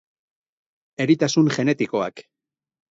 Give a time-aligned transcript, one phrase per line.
[1.05, 2.29] Eritasun genetikoak.